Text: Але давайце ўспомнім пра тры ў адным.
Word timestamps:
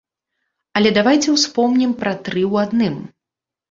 Але 0.79 0.93
давайце 0.97 1.35
ўспомнім 1.37 1.97
пра 2.03 2.17
тры 2.27 2.43
ў 2.49 2.69
адным. 2.69 2.95